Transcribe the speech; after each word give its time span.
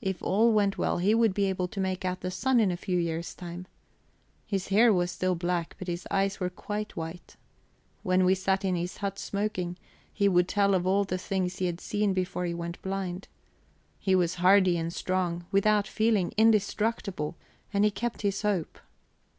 If 0.00 0.22
all 0.22 0.54
went 0.54 0.78
well 0.78 0.96
he 0.96 1.14
would 1.14 1.34
be 1.34 1.44
able 1.50 1.68
to 1.68 1.80
make 1.80 2.02
out 2.06 2.22
the 2.22 2.30
sun 2.30 2.60
in 2.60 2.70
a 2.70 2.78
few 2.78 2.96
years' 2.98 3.34
time. 3.34 3.66
His 4.46 4.68
hair 4.68 4.90
was 4.90 5.10
still 5.10 5.34
black, 5.34 5.76
but 5.78 5.86
his 5.86 6.08
eyes 6.10 6.40
were 6.40 6.48
quite 6.48 6.96
white. 6.96 7.36
When 8.02 8.24
we 8.24 8.34
sat 8.34 8.64
in 8.64 8.74
his 8.74 8.96
hut, 8.96 9.18
smoking, 9.18 9.76
he 10.10 10.30
would 10.30 10.48
tell 10.48 10.74
of 10.74 10.86
all 10.86 11.04
the 11.04 11.18
things 11.18 11.56
he 11.58 11.66
had 11.66 11.82
seen 11.82 12.14
before 12.14 12.46
he 12.46 12.54
went 12.54 12.80
blind. 12.80 13.28
He 13.98 14.14
was 14.14 14.36
hardy 14.36 14.78
and 14.78 14.94
strong; 14.94 15.44
without 15.52 15.86
feeling, 15.86 16.32
indestructible; 16.38 17.36
and 17.70 17.84
he 17.84 17.90
kept 17.90 18.22
his 18.22 18.40
hope. 18.40 18.78